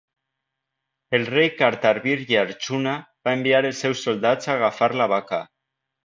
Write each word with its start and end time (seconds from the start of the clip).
El 1.17 1.25
rei 1.33 1.49
Kartavirya 1.59 2.39
Arjuna 2.43 2.93
va 3.29 3.35
enviar 3.39 3.59
els 3.69 3.83
seus 3.85 4.01
soldats 4.07 4.49
a 4.51 4.53
agafar 4.55 4.89
la 5.03 5.07
vaca. 5.13 5.41